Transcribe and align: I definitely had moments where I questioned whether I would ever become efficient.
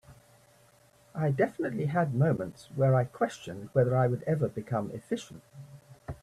I 1.13 1.29
definitely 1.29 1.85
had 1.85 2.15
moments 2.15 2.69
where 2.73 2.95
I 2.95 3.03
questioned 3.03 3.69
whether 3.73 3.95
I 3.95 4.07
would 4.07 4.23
ever 4.23 4.47
become 4.47 4.89
efficient. 4.93 5.43